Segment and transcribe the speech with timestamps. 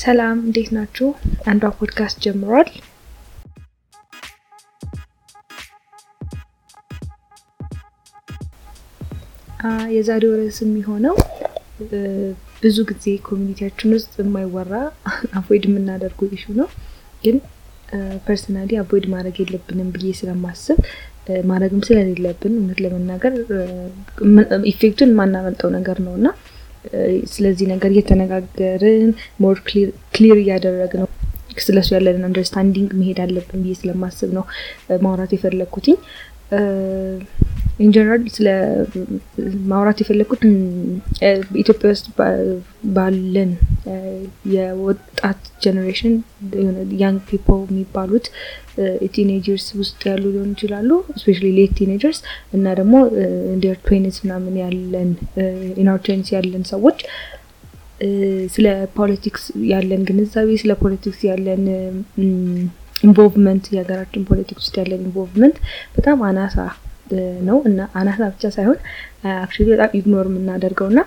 [0.00, 1.06] ሰላም እንዴት ናችሁ?
[1.50, 2.68] አንዷ ፖድካስት ጀምሯል።
[9.94, 11.16] የዛሬው ርዕስ የሚሆነው
[12.62, 14.72] ብዙ ጊዜ community ያችን ውስጥ የማይወራ
[15.38, 16.68] avoid የምናደርገው issue ነው።
[17.24, 17.36] ግን
[18.26, 20.78] personally avoid ማድረግ የለብንም ብዬ ስለማስብ
[21.50, 23.34] ማድረግም ስለሌለብን እውነት ለመናገር
[24.72, 26.28] effect ኡን የማናመልጠው ነገር ነው እና
[27.32, 29.56] ስለዚህ ነገር እየተነጋገርን more
[30.14, 31.08] clear እያደረግነው
[31.60, 34.44] ስለሱ ያለንን understanding መሄድ አለብን ብዬ ስለማስብ ነው
[35.02, 35.96] ማውራት የፈለግኩትኝ።
[37.80, 38.48] in general ስለ
[39.70, 40.42] ማውራት የፈለግኩት
[41.62, 42.06] ኢትዮጵያ ውስጥ
[42.96, 43.50] ባለን
[44.54, 46.14] የወጣት generation
[47.02, 48.26] young people የሚባሉት
[49.16, 50.90] teenagers ውስጥ ያሉ ሊሆን ይችላሉ።
[51.22, 52.20] specially late teenagers
[52.56, 52.94] እና ደግሞ
[53.54, 55.10] under twenties ምናምን ያለን
[55.82, 57.00] in our twenties ያለን ሰዎች
[58.54, 58.66] ስለ
[58.98, 59.42] politics
[59.72, 61.64] ያለን ግንዛቤ ስለ politics ያለን
[63.02, 65.56] involvement የሀገራችን politics ውስጥ ያለን involvement
[65.96, 66.56] በጣም አናሳ
[67.46, 68.78] ነው እና አናሳ ብቻ ሳይሆን
[69.38, 71.00] actually በጣም ignore የምናደርገው እና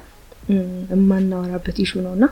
[0.93, 2.25] የማናወራበት issue ነው እና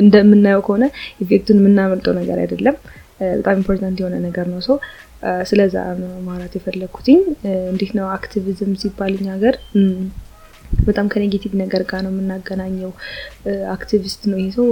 [0.00, 0.84] እንደምናየው ከሆነ
[1.22, 2.76] effect ኡን የምናመልጠው ነገር አይደለም።
[3.36, 4.76] በጣም important የሆነ ነገር ነው። ሶ
[5.48, 5.76] ስለዛ
[6.26, 7.18] ማውራት የፈለግኩትኝ
[7.70, 9.54] እንዴት ነው activism ሲባል እኛ ሀገር
[10.88, 12.90] በጣም ከ negative ነገር ጋር ነው የምናገናኘው።
[13.74, 14.66] አክቲቪስት ነው ይሄ ሰው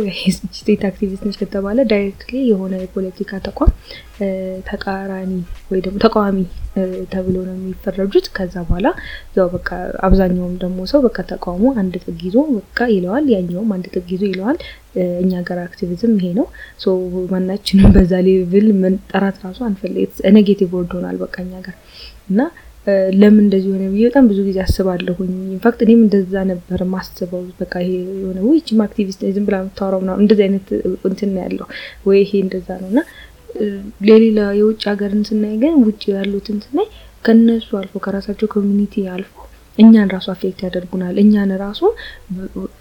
[0.59, 3.73] state activist ነች ከተባለ directly የሆነ የፖለቲካ ተቋም
[4.69, 5.33] ተቃራኒ
[5.71, 6.39] ወይ ደግሞ ተቃዋሚ
[7.13, 8.89] ተብሎ ነው የሚፈረጁት። ከዛ በኋላ
[9.37, 9.69] ያው በቃ
[10.07, 14.59] አብዛኛውም ደግሞ ሰው በቃ ተቃውሞ አንድ ጥግ ይዞ በቃ ይለዋል፣ ያኛውም አንድ ጥግ ይዞ ይለዋል።
[15.23, 16.47] እኛ ሀገር activism ይሄ ነው።
[16.81, 16.95] so
[17.33, 21.77] ማናችንም በዛ level መጠራት ራሱ አንፈልግ negative word ሆናል በቃ እኛ ጋር
[22.31, 22.41] እና
[23.21, 27.75] ለምን እንደዚህ ሆነ ብዬ በጣም ብዙ ጊዜ አስባለሁኝ። in fact እኔም እንደዛ ነበር ማስበው። በቃ
[27.85, 30.69] ይሄ የሆነ ወይ ቺም አክቲቪስት ዝም ብላ የምታወራው ምናምን እንደዚህ አይነት
[31.09, 31.67] እንትን ያለው
[32.09, 33.01] ወይ ይሄ እንደዛ ነው እና
[34.09, 36.89] ለሌላ የውጭ ሀገርን ስናይ ግን ውጭ ያሉትን ስናይ
[37.25, 39.35] ከነሱ አልፎ ከራሳቸው community አልፎ
[39.79, 41.81] እኛን ራሱ affect ያደርጉናል። እኛን ራሱ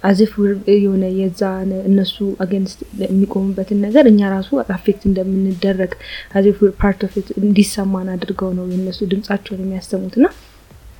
[0.09, 0.33] as if
[0.75, 5.93] የሆነ የዛን እነሱ against የሚቆሙበትን ነገር እኛ ራሱ affect እንደምንደረግ
[6.35, 7.13] as if part of
[7.43, 10.27] እንዲሰማን አድርገው ነው የእነሱ ድምጻቸውን የሚያሰሙት እና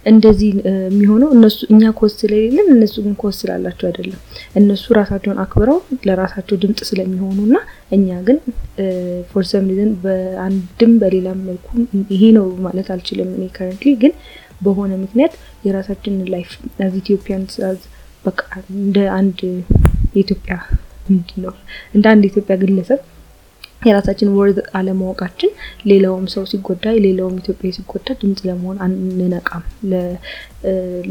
[0.06, 0.50] እንደዚህ
[0.88, 4.20] የሚሆነው እነሱ እኛ cause ስለሌለን እነሱ ግን cause ስላላቸው አይደለም።
[4.60, 7.58] እነሱ ራሳቸውን አክብረው ለራሳቸው ድምጽ ስለሚሆኑ እና
[7.92, 8.38] እኛ ግን
[9.32, 9.66] for some
[10.04, 11.68] በአንድም በሌላም መልኩ
[12.14, 14.14] ይሄ ነው ማለት አልችልም እኔ currently ግን
[14.62, 15.34] በሆነ ምክንያት
[15.66, 16.52] የራሳችንን life
[16.86, 17.44] as Ethiopian
[18.26, 18.42] በቃ
[18.78, 19.40] እንደ አንድ
[20.16, 20.54] የኢትዮጵያ
[21.10, 21.54] ምንድን ነው
[21.96, 23.02] እንደ አንድ የኢትዮጵያ ግለሰብ
[23.82, 25.52] የራሳችን worth አለማወቃችን
[25.90, 29.64] ሌላውም ሰው ሲጎዳ ሌላውም ኢትዮጵያ ሲጎዳ ድምጽ ለመሆን አንነቃም።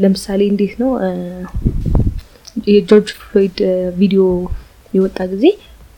[0.01, 0.89] ለምሳሌ እንዴት ነው
[2.69, 3.59] የጆርጅ ፍሎይድ
[3.99, 4.23] ቪዲዮ
[4.93, 5.45] የወጣ ጊዜ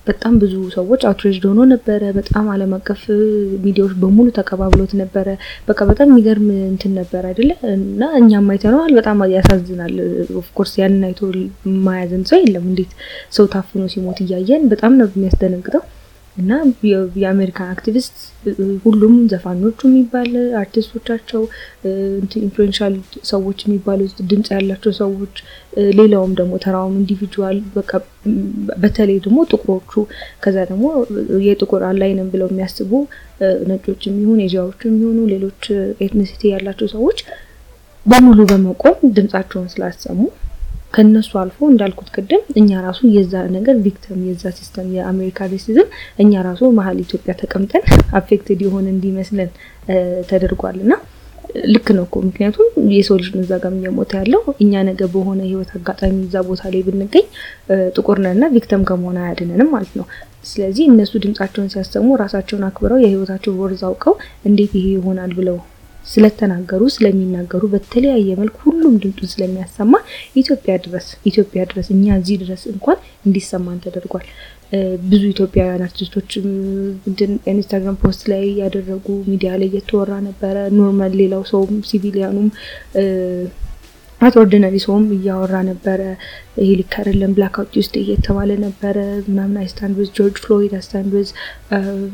[0.07, 3.01] በጣም ብዙ ሰዎች outraged ሆኖ ነበረ። በጣም ዓለም አቀፍ
[3.66, 5.28] ሚዲያዎች በሙሉ ተቀባብሎት ነበረ።
[5.68, 7.50] በቃ በጣም የሚገርም እንትን ነበር አይደለ?
[7.73, 9.95] እና እኛም አይተነዋል። በጣም ያሳዝናል።
[10.41, 11.22] of course ያንን አይቶ
[11.68, 12.91] የማያዘን ሰው የለም። እንዴት
[13.38, 15.84] ሰው ታፍኖ ሲሞት እያየን በጣም ነው የሚያስደነግጠው።
[16.37, 16.51] እና
[17.19, 18.15] የአሜሪካን አክቲቪስት
[18.83, 21.41] ሁሉም ዘፋኞቹ የሚባል አርቲስቶቻቸው
[22.39, 22.95] influential
[23.31, 25.35] ሰዎች የሚባሉት ድምጽ ያላቸው ሰዎች፣
[25.99, 27.91] ሌላውም ደግሞ ተራውም individual በቃ
[28.83, 29.93] በተለይ ደግሞ ጥቁሮቹ
[30.43, 30.85] ከዛ ደግሞ
[31.47, 32.91] የጥቁር ally ንም ብለው የሚያስቡ
[33.71, 35.63] ነጮች የሚሆኑ ኤዥያዎቹ የሚሆኑ ሌሎች
[36.05, 37.19] ethnicity ያላቸው ሰዎች
[38.05, 40.19] በሙሉ በመቆም ድምጻቸውን ስላሰሙ
[40.93, 45.89] ከነሱ አልፎ እንዳልኩት ቅድም እኛ ራሱ የዛ ነገር victim የዛ system የአሜሪካ racism
[46.23, 47.83] እኛ ራሱ መሀል ኢትዮጵያ ተቀምጠን
[48.19, 49.49] affected የሆነ እንዲመስለን
[50.29, 50.93] ተደርጓል እና
[51.65, 56.17] ልክ ነው እኮ ምክንያቱም የሰው ልጅ እዛ ጋር እየሞተ ያለው እኛ ነገ በሆነ ህይወት አጋጣሚ
[56.25, 57.25] እዛ ቦታ ላይ ብንገኝ
[57.95, 60.05] ጥቁር ነን እና victim ከመሆን አያድነንም ማለት ነው።
[60.45, 64.15] ስለዚህ እነሱ ድምጻቸውን ሲያሰሙ ራሳቸውን አክብረው የህይወታቸው worth አውቀው
[64.49, 65.57] እንዴት ይሄ ይሆናል ብለው
[66.07, 69.94] ስለተናገሩ ስለሚናገሩ በተለያየ መልክ ሁሉም ድምጡን ስለሚያሰማ
[70.41, 74.27] ኢትዮጵያ ድረስ ኢትዮጵያ ድረስ እኛ እዚህ ድረስ እንኳን እንዲሰማን ተደርጓል።
[75.09, 76.31] ብዙ ኢትዮጵያውያን አርቲስቶች
[77.51, 82.50] ኢንስታግራም post ላይ ያደረጉ ሚዲያ ላይ እየተወራ ነበረ። normal ሌላው ሰውም civilian ኑም
[84.21, 85.99] at ordinary ሰውም እያወራ ነበረ።
[86.57, 88.95] ይሄ ልክ አይደለም፣ blackout ውስጥ እየተባለ ነበረ
[89.27, 91.29] ምናምን I stand with ጆርጅ ፍሎይድ I stand with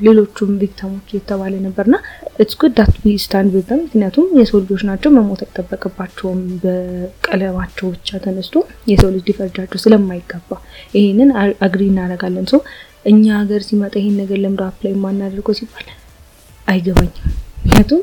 [0.06, 1.98] ሌሎቹም victim ኦች እየተባለ ነበር እና
[2.36, 8.20] it's good that we stand with them። ምክንያቱም የሰው ልጆች ናቸው፣ መሞት አይጠበቅባቸውም። በቀለማቸው ብቻ
[8.26, 8.56] ተነስቶ
[8.92, 10.52] የሰው ልጅ ሊፈርጃቸው ስለማይገባ
[10.96, 11.32] ይሄንን
[11.68, 12.62] agree እናደርጋለን። so
[13.06, 15.88] እኛ ሀገር ሲመጣ ይሄን ነገር ለምዶ apply የማናደርገው ሲባል
[16.68, 17.32] አይገባኝም።
[17.64, 18.02] ምክንያቱም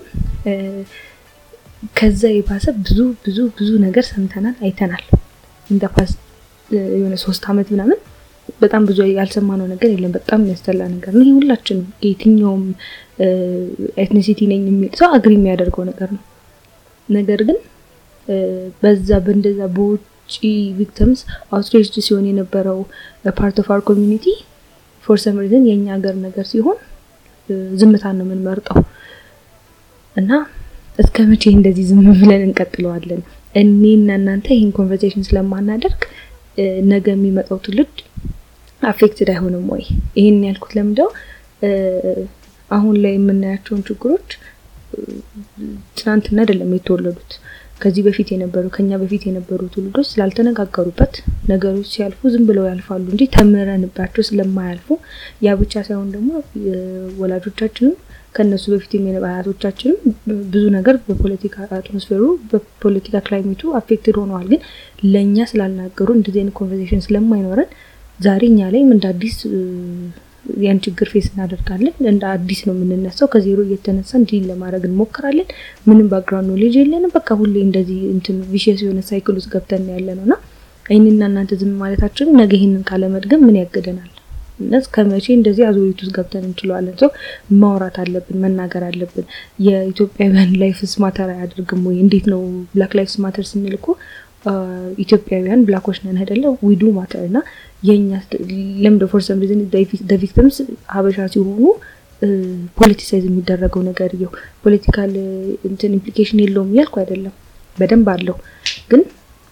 [1.97, 5.05] ከዛ የባሰ ብዙ ብዙ ብዙ ነገር ሰምተናል፣ አይተናል።
[5.71, 6.11] in the past
[6.95, 7.99] የሆነ ሶስት አመት ምናምን
[8.61, 12.65] በጣም ብዙ ያልሰማነው ነገር የለም። በጣም የሚያስጠላ ነገር ነው። ይህ ሁላችንም የትኛውም
[14.03, 16.23] ethnicity ነኝ የሚል ሰው agree የሚያደርገው ነገር ነው።
[17.09, 17.59] ነገር ግን
[18.83, 20.35] በዛ በእንደዛ በውጭ
[20.79, 21.21] victims
[21.55, 22.79] outraged ሲሆን የነበረው
[23.39, 24.27] part of our community
[25.05, 26.79] for some reason የእኛ ሀገር ነገር ሲሆን
[27.81, 28.79] ዝምታን ነው የምንመርጠው
[30.17, 30.31] እና
[31.01, 33.21] እስከ መቼ እንደዚህ ዝም ብለን እንቀጥለዋለን?
[33.55, 36.01] እኔና እናንተ ይህን conversation ስለማናደርግ
[36.91, 37.95] ነገ የሚመጣው ትውልድ
[38.83, 39.85] affected አይሆንም ወይ?
[40.19, 41.09] ይህን ያልኩት ለምንድነው
[42.71, 44.29] አሁን ላይ የምናያቸውን ችግሮች
[45.99, 47.33] ትናንትና አይደለም የተወለዱት
[47.83, 51.15] ከዚህ በፊት የነበሩ ከኛ በፊት የነበሩ ትውልዶች ስላልተነጋገሩበት
[51.51, 54.89] ነገሮች ሲያልፉ ዝም ብለው ያልፋሉ እንጂ ተምረንባቸው ስለማያልፉ
[55.47, 56.31] ያ ብቻ ሳይሆን ደግሞ
[57.23, 57.95] ወላጆቻችንም
[58.35, 58.93] ከነሱ በፊት
[59.29, 59.97] አያቶቻችንም
[60.51, 64.61] ብዙ ነገር በፖለቲካ atmosphere ኡ በፖለቲካ climate ኡ affected ሆነዋል። ግን
[65.13, 67.71] ለእኛ ስላልናገሩ እንደዚህ አይነት conversation ስለማይኖረን
[68.21, 69.37] ዛሬ እኛ ላይም እንደ አዲስ
[70.61, 75.49] ያን ችግር face እናደርጋለን። እንደ አዲስ ነው የምንነሳው። ከዜሮ እየተነሳ እንዲህ ለማድረግ እንሞክራለን።
[75.87, 80.25] ምንም background knowledge የለንም። በቃ ሁሌ እንደዚህ እንትን vicious የሆነ cycle ውስጥ ገብተን ያለ ነው
[80.29, 80.37] እና
[80.87, 84.09] እኔና እናንተ ዝም ማለታችን ነገ ይህንን ካለመድገም ምን ያገደናል?
[84.61, 86.95] እና እስከ መቼ እንደዚህ አዙሪት ውስጥ ገብተን እንችለዋለን?
[87.03, 87.11] so
[87.61, 89.27] ማውራት አለብን፣ መናገር አለብን።
[89.67, 91.97] የኢትዮጵያውያን lives matter አያደርግም ወይ?
[92.05, 92.43] እንዴት ነው
[92.73, 93.87] black lives matter ስንል እኮ
[95.03, 96.45] ኢትዮጵያውያን black ኦች ነን አይደለ?
[96.63, 97.39] we do matter እና
[97.83, 98.11] የኛ
[98.85, 99.61] ለምንድነው for some reason
[100.23, 100.57] victims
[100.95, 101.65] ሀበሻ ሲሆኑ
[102.79, 104.31] politicize የሚደረገው ነገር የው
[104.65, 105.13] political
[105.69, 107.35] እንትን implication የለውም እያልኩ አይደለም፣
[107.77, 108.37] በደንብ አለው።
[108.91, 109.03] ግን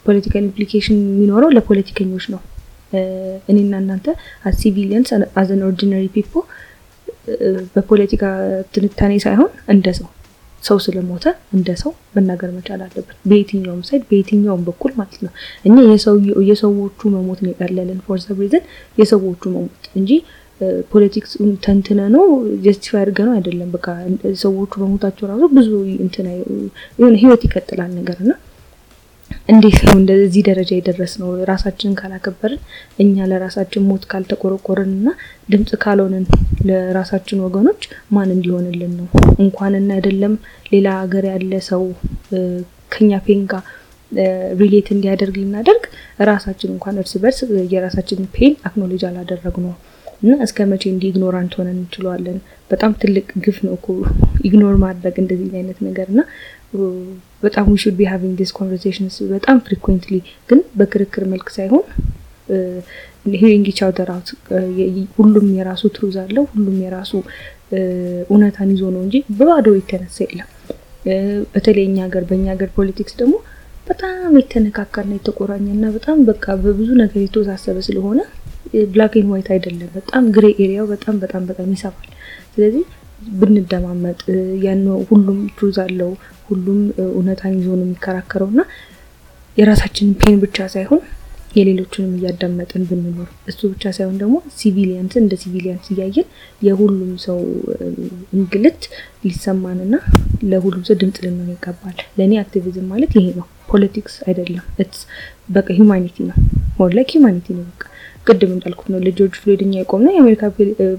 [0.07, 2.41] political implication የሚኖረው ለፖለቲከኞች ነው።
[3.49, 4.07] እኔና እናንተ
[4.59, 5.11] civilians
[5.41, 6.33] as an ordinary people
[7.75, 8.25] በፖለቲካ
[8.75, 10.09] ትንታኔ ሳይሆን እንደ ሰው
[10.63, 11.25] ሰው ስለሞተ
[11.57, 15.33] እንደ ሰው መናገር መቻል አለብን። በየትኛውም side በየትኛውም በኩል ማለት ነው።
[15.65, 15.77] እኛ
[16.49, 18.65] የሰዎቹ መሞት ነው የቀለልን for reason
[18.99, 20.11] የሰዎቹ መሞት እንጂ
[20.93, 21.33] politics
[21.65, 22.25] ተንትነን ነው
[22.65, 23.87] justify አድርገን ነው አይደለም። በቃ
[24.43, 25.71] ሰዎቹ በሞታቸው ራሱ ብዙ
[26.05, 26.27] እንትን
[26.99, 28.33] የሆነ ህይወት ይቀጥላል ነገር እና
[29.49, 31.29] እንዴት ነው እንደዚህ ደረጃ የደረስነው?
[31.51, 32.61] ራሳችንን ካላከበርን
[33.03, 35.09] እኛ ለራሳችን ሞት ካልተቆረቆርን እና
[35.53, 36.25] ድምጽ ካልሆንን
[36.69, 37.83] ለራሳችን ወገኖች
[38.15, 39.07] ማን እንዲሆንልን ነው?
[39.45, 40.35] እንኳንና አይደለም
[40.73, 41.85] ሌላ ሀገር ያለ ሰው
[42.93, 43.65] ከኛ pain ጋር
[44.61, 45.83] relate እንዲያደርግ ልናደርግ
[46.31, 47.41] ራሳችን እንኳን እርስ በርስ
[47.75, 49.73] የራሳችንን pain acknowledge አላደረግነው
[50.23, 52.39] እና እስከ መቼ እንዲህ ignorant ሆነን እንችለዋለን?
[52.71, 53.75] በጣም ትልቅ ግፍ ነው
[54.49, 56.21] ignore ማድረግ እንደዚህ አይነት ነገር እና
[57.43, 60.15] በጣም we should be having this conversations በጣም frequently
[60.51, 61.85] ግን በክርክር መልክ ሳይሆን
[63.35, 64.29] hearing each other out
[65.19, 67.13] ሁሉም የራሱ truth አለው። ሁሉም የራሱ
[68.29, 70.49] እውነታን ይዞ ነው እንጂ በባዶ የተነሳ የለም።
[71.53, 73.35] በተለይ እኛ ሀገር በእኛ ሀገር politics ደግሞ
[73.87, 78.19] በጣም የተነካካና የተቆራኘ እና በጣም በቃ በብዙ ነገር የተወሳሰበ ስለሆነ
[78.91, 82.09] black and white አይደለም። በጣም gray area ው በጣም በጣም በጣም ይሰፋል።
[82.55, 82.83] ስለዚህ
[83.39, 84.21] ብንደማመጥ
[84.65, 86.11] ያን ሁሉም truth አለው
[86.49, 88.61] ሁሉም እውነታን ይዞ ነው የሚከራከረው እና
[89.57, 91.01] የራሳችንን pain ብቻ ሳይሆን
[91.57, 96.27] የሌሎችንም እያዳመጥን ብንኖር እሱ ብቻ ሳይሆን ደግሞ civilians ን እንደ civilians እያየን
[96.63, 97.39] የሁሉም ሰው
[98.37, 98.83] እንግልት
[99.25, 99.95] ሊሰማንና
[100.51, 104.67] ለሁሉም ሰው ድምጽ ልንሆን ይገባል። ለእኔ activism ማለት ይሄ ነው። politics አይደለም።
[105.57, 106.37] በቃ humanity ነው።
[106.79, 107.83] more like humanity ነው። በቃ
[108.29, 110.43] ቅድም እንዳልኩት ነው ለጆርጅ ፍሎይድ እኛ የቆምነው የአሜሪካ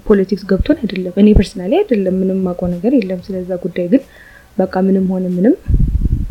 [0.07, 4.03] politics ገብቶን አይደለም። እኔ personally አይደለም ምንም ማውቀው ነገር የለም ስለዛ ጉዳይ ግን
[4.57, 5.55] በቃ ምንም ሆነ ምንም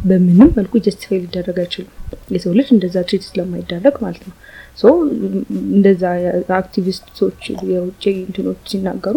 [0.04, 1.92] በምንም መልኩ justify ሊደረግ አይችልም።
[2.34, 4.34] የሰው ልጅ እንደዛ treat ስለማይደረግ ማለት ነው።
[4.78, 4.90] so
[5.70, 6.02] እንደዛ
[6.58, 7.40] አክቲቪስቶች
[7.70, 9.16] የውጭ እንትኖች ሲናገሩ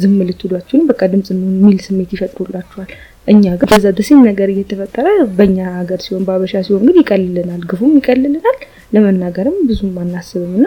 [0.00, 2.90] ዝም ልትሏችሁን በቃ ድምጽ የሚል ስሜት ይፈጥሩላችኋል።
[3.28, 7.94] እኛ ግን በዛ the same ነገር እየተፈጠረ በእኛ ሀገር ሲሆን በአበሻ ሲሆን ግን ይቀልልናል፣ ግፉም
[7.98, 8.58] ይቀልልናል፣
[8.94, 10.66] ለመናገርም ብዙም አናስብም እና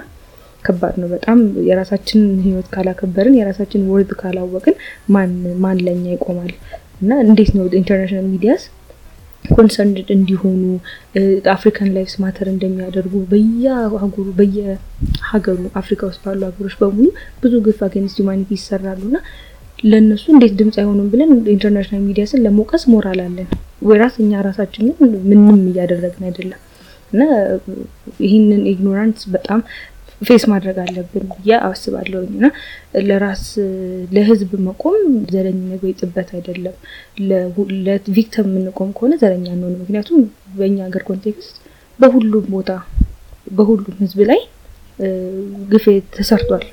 [0.64, 1.40] ከባድ ነው በጣም
[1.70, 4.76] የራሳችንን ህይወት ካላከበርን የራሳችንን worth ካላወቅን
[5.14, 5.32] ማን
[5.64, 6.52] ማን ለኛ ይቆማል?
[7.02, 8.64] እና እንዴት ነው international medias
[9.46, 10.62] concerned እንዲሆኑ
[11.54, 17.08] African lives matter እንደሚያደርጉ በየሀገሩ በየሀገሩ አፍሪካ ውስጥ ባሉ ሀገሮች በሙሉ
[17.42, 19.18] ብዙ ግፍ against humanity ይሰራሉ እና
[19.84, 23.50] ለእነሱ እንዴት ድምጽ አይሆኑም ብለን international medias ን ለመውቀስ ሞራል አለን።
[23.88, 26.62] whereas እኛ ራሳችን ግን ምንም እያደረግን አይደለም
[27.14, 27.24] እና
[28.24, 29.60] ይህንን ignorance በጣም
[30.24, 32.46] face ማድረግ አለብን ብዬ አስባለሁ እና
[33.08, 33.44] ለራስ
[34.12, 34.98] ለህዝብ መቆም
[35.34, 36.76] ዘረኝነት ወይ ጥበት አይደለም።
[37.88, 40.20] ለ victim የምንቆም ከሆነ ዘረኛ እንሆን። ምክንያቱም
[40.58, 41.56] በእኛ ሀገር context
[42.00, 42.70] በሁሉም ቦታ
[43.52, 44.42] በሁሉም ህዝብ ላይ
[45.72, 46.66] ግፍ ተሰርቷል።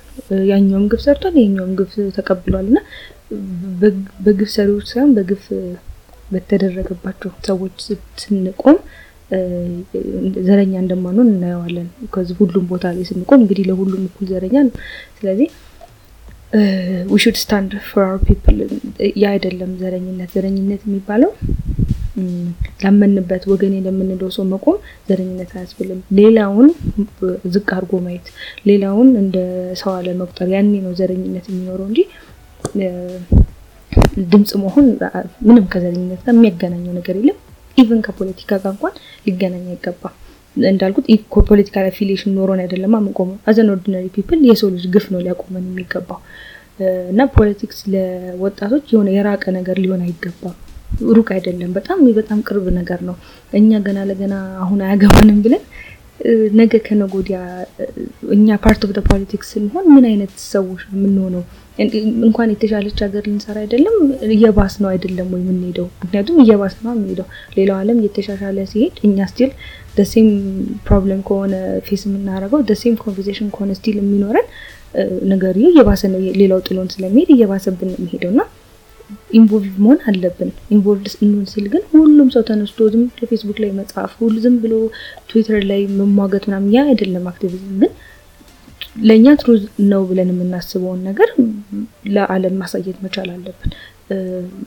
[0.50, 2.78] ያኛውም ግፍ ሰርቷል፣ ይሄኛውም ግፍ ተቀብሏል እና
[4.24, 5.44] በግፍ ሰሪዎች ሳይሆን በግፍ
[6.30, 7.76] በተደረገባቸው ሰዎች
[8.22, 8.76] ስንቆም
[10.46, 14.72] ዘረኛ እንደማንሆን እናየዋለን። ከዚህ ሁሉም ቦታ ላይ ስንቆም እንግዲህ ለሁሉም እኩል ዘረኛ ነው።
[15.18, 15.48] ስለዚህ
[17.10, 18.56] we should stand for our people
[19.22, 21.30] ያ አይደለም ዘረኝነት። ዘረኝነት የሚባለው
[22.82, 24.76] ላመንበት ወገኔ ለምንለው ሰው መቆም
[25.08, 26.68] ዘረኝነት አያስብልም። ሌላውን
[27.54, 28.26] ዝቅ አድርጎ ማየት፣
[28.66, 29.36] ሌላውን እንደ
[29.80, 32.00] ሰው አለመቁጠር፣ ያኔ ነው ዘረኝነት የሚኖረው እንጂ
[34.32, 34.86] ድምጽ መሆን
[35.46, 37.38] ምንም ከዘረኝነት ጋር የሚያገናኘው ነገር የለም።
[37.80, 38.94] even ከፖለቲካ ጋር እንኳን
[39.26, 40.16] ሊገናኝ አይገባም።
[40.56, 41.06] እንዳልኩት
[41.50, 46.18] political affiliation ኖሮን አይደለም የምንቆመው። as an ordinary people የሰው ልጅ ግፍ ነው ሊያቆመን የሚገባው
[47.12, 50.56] እና politics ለወጣቶች የሆነ የራቀ ነገር ሊሆን አይገባም።
[51.16, 53.16] ሩቅ አይደለም፣ በጣም በጣም ቅርብ ነገር ነው።
[53.52, 55.62] እኛ ገና ለገና አሁን አያገባንም ብለን
[56.58, 57.38] ነገ ከነገ ወዲያ
[58.34, 61.42] እኛ part of politics ስንሆን ምን አይነት ሰዎች ነው የምንሆነው?
[62.20, 63.96] እንኳን የተሻለች ሀገር ልንሰራ አይደለም
[64.28, 65.86] እየባስ ነው አይደለም ወይ የምንሄደው?
[66.00, 69.50] ምክንያቱም እየባስ ነው የምንሄደው። ሌላው ዓለም እየተሻሻለ ሲሄድ እኛ still
[69.96, 70.28] the same
[70.86, 71.54] problem ከሆነ
[71.86, 74.48] face የምናደርገው the same conversation ከሆነ still የሚኖረን
[75.32, 78.42] ነገርዬ እየባሰ ነው። ሌላው ጥሎን ስለሚሄድ እየባሰብን ነው የሚሄደው እና
[79.38, 84.12] Involve መሆን አለብን። Involve እንሆን ሲል ግን ሁሉም ሰው ተነስቶ ዝም ብሎ ፌስቡክ ላይ መጻፍ፣
[84.20, 84.74] ሁሉ ዝም ብሎ
[85.30, 87.92] ትዊተር ላይ መሟገት ምናምን ያ አይደለም activism። ግን
[88.96, 89.50] ለእኛ true
[89.90, 91.28] ነው ብለን የምናስበውን ነገር
[92.14, 93.70] ለዓለም ማሳየት መቻል አለብን።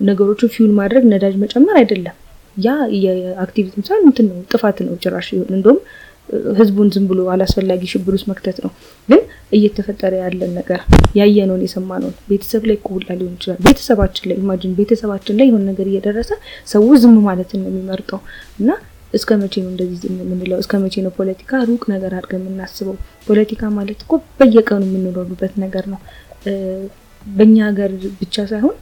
[0.08, 2.16] ነገሮችን fuel ማድረግ ነዳጅ መጨመር አይደለም።
[2.58, 2.72] ያ
[3.04, 5.80] የ activism ሳይሆን እንትን ነው ጥፋት ነው ጭራሽ እንደውም
[6.58, 8.72] ህዝቡን ዝም ብሎ አላስፈላጊ ሽብር ውስጥ መክተት ነው።
[9.10, 10.80] ግን እየተፈጠረ ያለን ነገር
[11.20, 16.32] ያየነውን የሰማነውን ቤተሰብ ላይ እኮ ሊሆን ይችላል። ቤተሰባችን ላይ imagine ቤተሰባችን ላይ የሆነ ነገር እየደረሰ
[16.74, 18.22] ሰው ዝም ማለትን ነው የሚመርጠው
[18.60, 18.70] እና
[19.14, 20.58] እስከ መቼ ነው እንደዚህ የምንለው?
[20.64, 22.96] እስከ መቼ ነው ፖለቲካ ሩቅ ነገር አድርገን የምናስበው?
[23.28, 26.00] ፖለቲካ ማለት እኮ በየቀኑ የምንኖርበት ነገር ነው።
[27.26, 27.92] በእኛ ሀገር
[28.22, 28.76] ብቻ ሳይሆን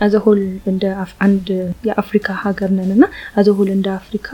[0.00, 0.40] as a whole
[0.70, 0.84] እንደ
[1.26, 1.46] አንድ
[1.88, 3.04] የአፍሪካ ሀገር ነን እና
[3.36, 4.28] as a whole እንደ አፍሪካ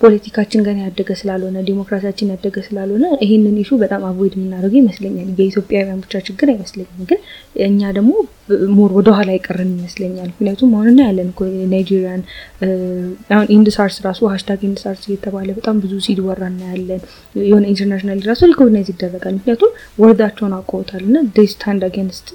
[0.00, 6.22] ፖለቲካችን ገና ያደገ ስላልሆነ ዲሞክራሲያችን ያደገ ስላልሆነ ይሄንን issue በጣም avoid የምናደርገው ይመስለኛል። የኢትዮጵያውያን ብቻ
[6.28, 7.20] ችግር አይመስለኝም፣ ግን
[7.66, 8.12] እኛ ደግሞ
[8.76, 11.40] more ወደኋላ የቀረን ይመስለኛል። ምክንያቱም አሁን እናያለን እኮ
[11.72, 12.22] ናይጄሪያን
[13.32, 17.02] አሁን End SARS ራሱ hashtag End SARS እየተባለ በጣም ብዙ ሲወራ እናያለን።
[17.44, 21.16] የሆነ international ራሱ recognize ይደረጋል። ምክንያቱም worth ኣቸውን አውቀውታል እና
[21.52, 22.28] stand against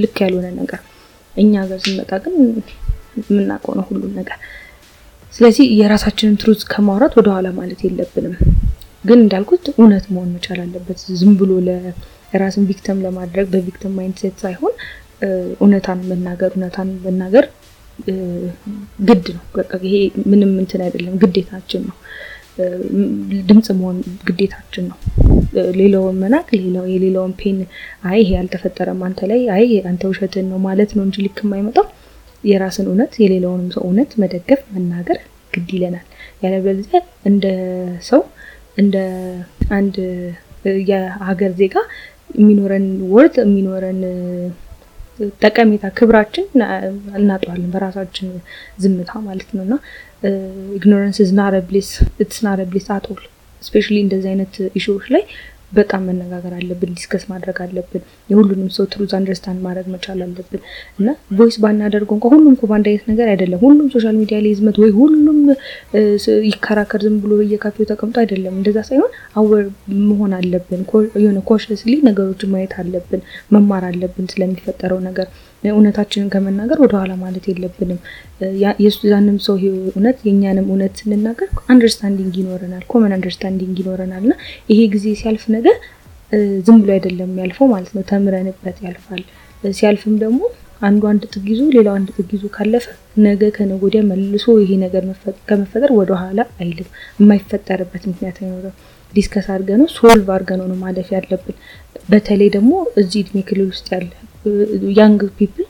[0.00, 0.80] ልክ ያልሆነ ነገር።
[1.34, 2.34] እኛ ሀገር ስንመጣ ግን
[3.22, 4.38] የምናውቀው ነው ሁሉም ነገር
[5.34, 8.34] ስለዚህ የራሳችንን truth ከማውራት ወደኋላ ማለት የለብንም።
[9.04, 14.74] ግን እንዳልኩት እውነት መሆን መቻል አለበት። ዝም ብሎ ለራስን victim ለማድረግ በ victim mindset ሳይሆን
[15.58, 17.44] እውነታን መናገር እውነታን መናገር
[19.08, 19.96] ግድ ነው። በቃ ይሄ
[20.30, 21.96] ምንም እንትን አይደለም፣ ግዴታችን ነው።
[23.48, 24.98] ድምጽ መሆን ግዴታችን ነው።
[25.78, 27.58] ሌላውን መናቅ፣ ሌላው የሌላውን ፔን
[28.08, 31.86] አይ ይሄ አልተፈጠረም አንተ ላይ አይ አንተ ውሸትን ነው ማለት ነው እንጂ ልክ የማይመጣው
[32.44, 35.18] የራስን እውነት የሌላውንም ሰው እውነት መደገፍ መናገር
[35.52, 36.06] ግድ ይለናል።
[36.42, 37.44] ያለበለዚያ እንደ
[38.08, 38.22] ሰው
[38.78, 38.96] እንደ
[39.70, 39.96] አንድ
[40.88, 41.74] የሀገር ዜጋ
[42.38, 44.00] የሚኖረን worth የሚኖረን
[45.42, 46.46] ጠቀሜታ ክብራችን
[47.18, 48.28] እናጠዋለን በራሳችን
[48.82, 49.74] ዝምታ ማለት ነው እና
[50.78, 51.90] ኢግኖረንስ ዝናረ ብሌስ
[52.22, 53.20] ትስናረ ብሌስ አቶል
[53.62, 55.22] ስፔሻሊ እንደዚህ አይነት issue ዎች ላይ
[55.74, 60.60] በጣም መነጋገር አለብን፣ discuss ማድረግ አለብን። የሁሉንም ሰው truth understand ማድረግ መቻል አለብን
[60.98, 64.78] እና voice ባናደርገው እንኳ ሁሉም እኮ በአንድ አይነት ነገር አይደለም። ሁሉም social media ላይ ይዝመት
[64.82, 65.38] ወይ ሁሉም
[66.48, 69.64] ይከራከር ዝም ብሎ በየካፌው ተቀምጦ አይደለም። እንደዛ ሳይሆን aware
[70.08, 70.82] መሆን አለብን።
[71.18, 73.22] የሆነ consciously ነገሮችን ማየት አለብን፣
[73.54, 75.28] መማር አለብን ስለሚፈጠረው ነገር።
[75.72, 78.00] እውነታችንን ከመናገር ወደኋላ ማለት የለብንም።
[78.84, 79.56] የዛንም ሰው
[79.90, 84.34] እውነት የእኛንም እውነት ስንናገር understanding ይኖረናል፣ common understanding ይኖረናል እና
[84.70, 85.76] ይሄ ጊዜ ሲያልፍ ነገር
[86.66, 89.22] ዝም ብሎ አይደለም የሚያልፈው ማለት ነው። ተምረንበት ያልፋል።
[89.74, 90.40] ሲያልፍም ደግሞ
[90.80, 92.84] አንዱ አንድ ጥግ ይዞ ሌላው አንድ ጥግ ይዞ ካለፈ
[93.24, 95.02] ነገ ከነገ ወዲያ መልሶ ይሄ ነገር
[95.48, 96.88] ከመፈጠር ወደኋላ አይልም።
[97.20, 98.74] የማይፈጠርበት ምክንያት አይኖርም።
[99.14, 101.56] Discuss አድርገ ነው solve አድርገ ነው ማለፍ ያለብን።
[102.08, 104.08] በተለይ ደግሞ እዚህ እድሜ ክልል ውስጥ ያለ
[104.98, 105.66] young people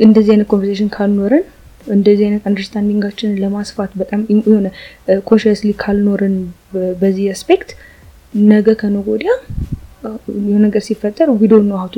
[0.00, 1.44] እንደዚህ አይነት conversation ካልኖረን
[1.86, 4.68] እንደዚህ አይነት understanding ኣችንን ለማስፋት በጣም የሆነ
[5.28, 6.36] consciously ካልኖርን
[7.00, 7.70] በዚህ aspect
[8.48, 9.32] ነገ ከነገ ወዲያ
[10.64, 11.88] ነገር ሲፈጠር we don't know how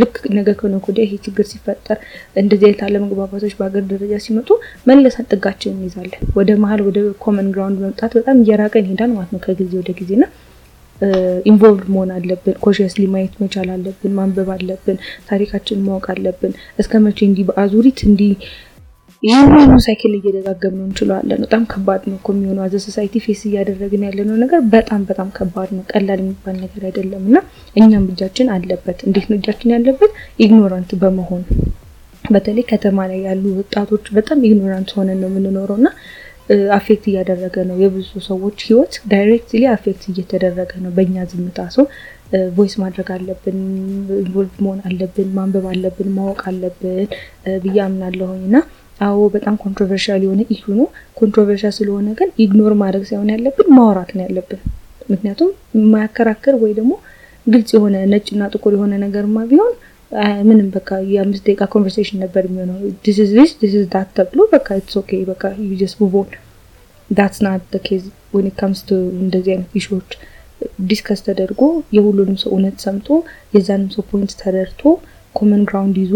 [0.00, 1.98] ልክ ነገ ከነገ ወዲያ ይሄ ችግር ሲፈጠር
[2.36, 4.48] እንደዚህ አይነት አለመግባባቶች በሀገር ደረጃ ሲመጡ
[4.86, 9.72] መልሰን ጥጋችንን እንይዛለን። ወደ መሀል ወደ common ground መምጣት በጣም እየራቀን ይሄዳል ማለት ነው ከጊዜ
[9.82, 10.24] ወደ ጊዜና
[11.46, 14.96] involve መሆን አለብን። Consciously ማየት መቻል አለብን። ማንበብ አለብን።
[15.28, 16.52] ታሪካችን ማወቅ አለብን።
[16.82, 18.32] እስከ መቼ እንዲህ በአዙሪት እንዲህ
[19.22, 24.02] ይህንኑ cycle እየደጋገም ነው እንችለዋለን። በጣም ከባድ ነው እኮ የሚሆነው as a society face እያደረግን
[24.06, 27.38] ያለነው ነገር በጣም በጣም ከባድ ነው። ቀላል የሚባል ነገር አይደለም እና
[27.76, 30.12] እኛም እጃችን አለበት። እንዴት ነው እጃችን ያለበት?
[30.44, 31.42] Ignorant በመሆን
[32.24, 35.88] በተለይ ከተማ ላይ ያሉ ወጣቶች በጣም ignorant ሆነን ነው የምንኖረው እና
[36.76, 41.84] affect እያደረገ ነው። የብዙ ሰዎች ህይወት directly affect እየተደረገ ነው በእኛ ዝምታ። ሰው
[42.56, 43.58] voice ማድረግ አለብን፣
[44.18, 47.06] involve መሆን አለብን፣ ማንበብ አለብን፣ ማወቅ አለብን
[47.64, 48.56] ብዬ አምናለሁኝ እና
[49.00, 50.86] አዎ በጣም controversial የሆነ issue ነው።
[51.16, 54.60] Controversial ስለሆነ ግን ignore ማድረግ ሳይሆን ያለብን ማውራት ነው ያለብን።
[55.10, 56.92] ምክንያቱም የማያከራክር ወይ ደግሞ
[57.46, 59.72] ግልጽ የሆነ ነጭና ጥቁር የሆነ ነገርማ ቢሆን
[60.48, 64.76] ምንም በቃ የአምስት ደቂቃ conversation ነበር የሚሆነው። This is this this is that ተብሎ በቃ
[64.78, 66.28] it's okay በቃ you just move on
[67.10, 68.02] that's not the case
[68.34, 70.10] when it comes to እንደዚህ አይነት issue ዎች
[70.88, 71.60] discuss ተደርጎ
[71.96, 73.08] የሁሉንም ሰው እውነት ሰምቶ
[73.54, 74.82] የዛንም ሰው point ተረድቶ
[75.34, 76.12] common ground ይዞ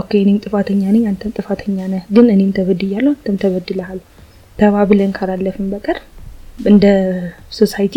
[0.00, 4.00] okay እኔም ጥፋተኛ ነኝ፣ አንተም ጥፋተኛ ነህ፣ ግን እኔም ተበድያለሁ፣ አንተም ተበድለሃል
[4.58, 5.98] ተባብለን ካላለፍን በቀር
[6.66, 6.84] እንደ
[7.56, 7.96] society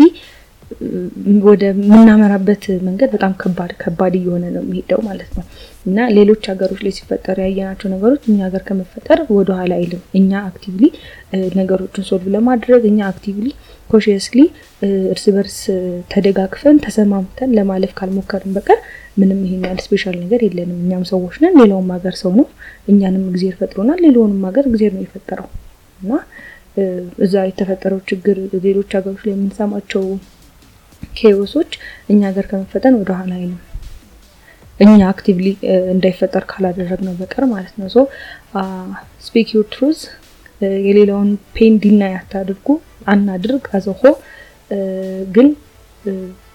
[1.46, 5.44] ወደ ምናመራበት መንገድ በጣም ከባድ ከባድ እየሆነ ነው የሚሄደው ማለት ነው።
[5.86, 10.84] እና ሌሎች ሀገሮች ላይ ሲፈጠሩ ያየናቸው ነገሮች እኛ ሀገር ከመፈጠር ወደኋላ አይልም። እኛ actively
[11.58, 13.48] ነገሮችን solve ለማድረግ እኛ actively
[13.90, 14.40] consciously
[15.12, 15.58] እርስ በርስ
[16.12, 18.80] ተደጋግፈን ተሰማምተን ለማለፍ ካልሞከርን በቀር
[19.16, 22.46] ምንም ይሄን ያህል special ነገር የለንም። እኛም ሰዎች ነን፣ ሌላውም ሀገር ሰው ነው።
[22.90, 25.48] እኛንም እግዜር ፈጥሮናል፣ ሌላውንም ሀገር እግዜር ነው የፈጠረው
[25.98, 26.12] እና
[27.24, 28.36] እዛ የተፈጠረው ችግር
[28.66, 30.04] ሌሎች ሀገሮች ላይ የምንሰማቸው
[31.16, 31.72] ኬዎሶች
[32.08, 33.58] እኛ ሀገር ከመፈጠር ወደ ኋላ አይልም።
[34.80, 35.46] እኛ actively
[35.92, 37.98] እንዳይፈጠር ካላደረግነው በቀር ማለት ነው። So
[39.26, 39.98] speak your truth
[40.86, 42.66] የሌላውን pain deny አታድርጉ፣
[43.06, 44.02] አናድርግ as a whole
[45.34, 45.48] ግን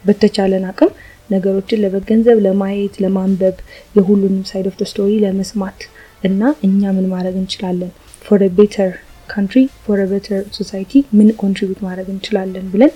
[0.05, 0.91] በተቻለን አቅም
[1.29, 3.55] ነገሮችን ለመገንዘብ፣ ለማየት፣ ለማንበብ
[3.95, 5.79] የሁሉንም side of story ለመስማት
[6.23, 7.91] እና እኛ ምን ማድረግ እንችላለን
[8.25, 8.91] for better
[9.29, 12.91] country for better society ምን contribute ማድረግ እንችላለን ብለን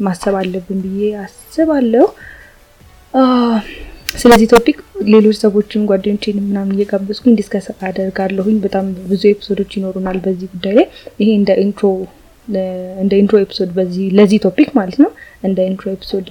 [0.00, 2.06] ማሰብ አለብን ብዬ አስባለሁ።
[4.14, 4.78] ስለዚህ topic
[5.12, 10.86] ሌሎች ሰዎችን ጓደኞችን ምናምን እየጋበዝኩኝ discuss አደርጋለሁኝ። በጣም ብዙ episode ኦች ይኖሩናል በዚህ ጉዳይ ላይ።
[11.20, 11.50] ይሄ እንደ
[13.16, 15.10] intro episode በዚህ ለዚህ topic ማለት ነው
[15.42, 16.28] እንደ intro episode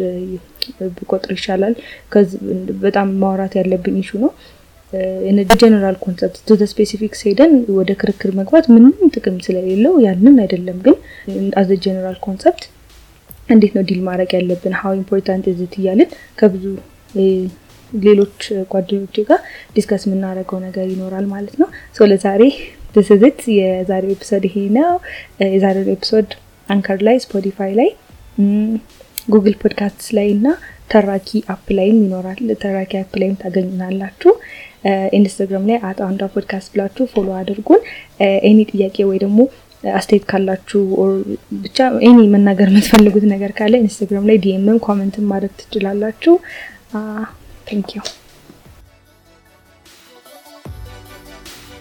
[0.95, 1.75] ብቆጥር ይሻላል።
[2.83, 4.31] በጣም ማውራት ያለብን issue ነው።
[5.61, 10.95] general concept to specifics ሄደን ወደ ክርክር መግባት ምንም ጥቅም ስለሌለው ያንን አይደለም። ግን
[11.61, 12.63] as a general concept
[13.49, 16.63] እንዴት ነው deal ማድረግ ያለብን how important is it እያልን ከብዙ
[17.93, 18.39] ሌሎች
[18.71, 19.39] ጓደኞቼ ጋር
[19.75, 22.41] discuss የምናደርገው ነገር ይኖራል ማለት ነው። so ለዛሬ
[22.95, 24.91] that's it የዛሬው episode ይሄ ነው።
[25.53, 26.29] የዛሬው episode
[26.69, 27.89] Anchor ላይ፣ Spotify ላይ፣
[29.27, 30.47] Google Podcast ላይ እና
[30.91, 34.31] ተራኪ app ላይም ይኖራል። ተራኪ app ላይም ታገኙናላችሁ።
[35.17, 37.81] Instagram ላይ at አንዷ ፖድካስት ብላችሁ follow አድርጉን።
[38.49, 39.39] any ጥያቄ ወይ ደግሞ
[39.93, 40.81] አስተያየት ካላችሁ
[41.63, 46.35] ብቻ any መናገር የምትፈልጉት ነገር ካለ Instagram ላይ DM ም comment ን ማድረግ ትችላላችሁ።
[47.67, 48.01] thank you